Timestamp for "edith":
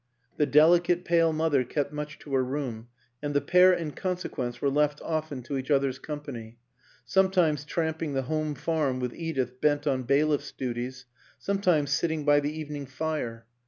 9.13-9.61